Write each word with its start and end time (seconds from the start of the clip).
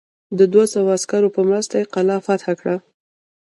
د 0.37 0.39
دوه 0.53 0.65
سوه 0.73 0.89
عسکرو 0.97 1.33
په 1.35 1.41
مرسته 1.49 1.77
قلا 1.93 2.17
فتح 2.27 2.47
کړه. 2.59 2.75